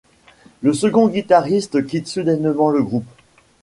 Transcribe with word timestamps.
Le 0.63 0.73
second 0.73 1.09
guitariste 1.09 1.85
quitte 1.85 2.07
soudainement 2.07 2.71
le 2.71 2.81
groupe. 2.81 3.05